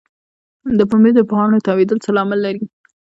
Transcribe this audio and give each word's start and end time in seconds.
د 0.77 0.79
پنبې 0.89 1.11
د 1.15 1.19
پاڼو 1.31 1.63
تاویدل 1.67 1.97
څه 2.05 2.09
لامل 2.15 2.39
لري؟ 2.45 2.63